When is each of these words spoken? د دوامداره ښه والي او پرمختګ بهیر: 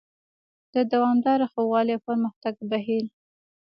د 0.73 0.75
دوامداره 0.91 1.45
ښه 1.53 1.61
والي 1.71 1.93
او 1.95 2.05
پرمختګ 2.07 2.53
بهیر: 2.69 3.05